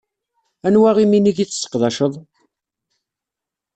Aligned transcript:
Anwa 0.67 0.91
iminig 1.03 1.37
i 1.39 1.45
tseqdaceḍ? 1.47 2.13